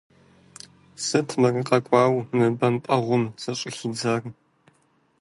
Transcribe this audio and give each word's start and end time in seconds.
Сыт 1.05 1.27
мыр 1.39 1.53
къакӀуэу 1.67 2.15
мы 2.35 2.45
бэмпӀэгъуэм 2.57 3.23
сыщӀыхидзар? 3.41 4.21